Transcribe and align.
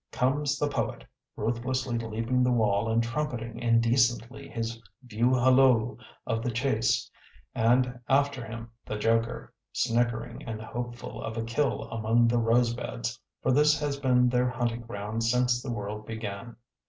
Comes 0.11 0.57
the 0.57 0.67
poet, 0.67 1.05
ruthlessly 1.35 1.99
leaping 1.99 2.41
the 2.41 2.51
wall 2.51 2.89
and 2.89 3.03
trumpeting 3.03 3.59
indecently 3.59 4.49
his 4.49 4.81
view 5.03 5.35
halloo 5.35 5.95
of 6.25 6.41
the 6.41 6.49
chase, 6.49 7.07
and, 7.53 7.99
after 8.09 8.43
him, 8.43 8.71
the 8.83 8.97
joker, 8.97 9.53
snickering 9.73 10.41
and 10.41 10.59
hopeful 10.59 11.21
of 11.21 11.37
a 11.37 11.43
kill 11.43 11.83
among 11.91 12.27
the 12.27 12.39
rose 12.39 12.73
beds; 12.73 13.19
for 13.43 13.51
this 13.51 13.79
has 13.79 13.99
been 13.99 14.27
their 14.27 14.49
hunting 14.49 14.81
ground 14.81 15.23
since 15.23 15.61
the 15.61 15.69
world 15.71 16.07
began. 16.07 16.55